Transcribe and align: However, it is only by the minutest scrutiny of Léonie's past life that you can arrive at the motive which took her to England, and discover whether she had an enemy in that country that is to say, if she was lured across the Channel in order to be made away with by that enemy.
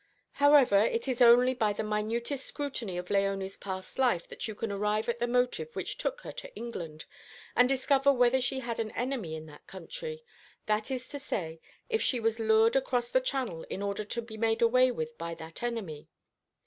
However, 0.31 0.79
it 0.79 1.07
is 1.07 1.21
only 1.21 1.53
by 1.53 1.73
the 1.73 1.83
minutest 1.83 2.43
scrutiny 2.47 2.97
of 2.97 3.09
Léonie's 3.09 3.55
past 3.55 3.99
life 3.99 4.27
that 4.29 4.47
you 4.47 4.55
can 4.55 4.71
arrive 4.71 5.07
at 5.07 5.19
the 5.19 5.27
motive 5.27 5.75
which 5.75 5.95
took 5.99 6.21
her 6.21 6.31
to 6.31 6.51
England, 6.55 7.05
and 7.55 7.69
discover 7.69 8.11
whether 8.11 8.41
she 8.41 8.61
had 8.61 8.79
an 8.79 8.89
enemy 8.93 9.35
in 9.35 9.45
that 9.45 9.67
country 9.67 10.23
that 10.65 10.89
is 10.89 11.07
to 11.09 11.19
say, 11.19 11.61
if 11.87 12.01
she 12.01 12.19
was 12.19 12.39
lured 12.39 12.75
across 12.75 13.11
the 13.11 13.21
Channel 13.21 13.61
in 13.69 13.83
order 13.83 14.03
to 14.03 14.23
be 14.23 14.37
made 14.37 14.63
away 14.63 14.89
with 14.89 15.15
by 15.19 15.35
that 15.35 15.61
enemy. 15.61 16.09